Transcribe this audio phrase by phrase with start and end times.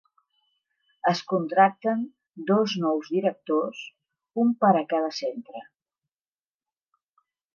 [1.09, 1.99] Es contracten
[2.47, 3.83] dos nous directors,
[4.45, 5.65] un per a cada centre.